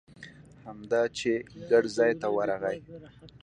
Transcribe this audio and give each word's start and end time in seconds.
همدا 0.65 1.01
چې 1.17 1.31
ګټ 1.69 1.85
ځای 1.97 2.11
ته 2.21 2.27
ورغی. 2.35 2.79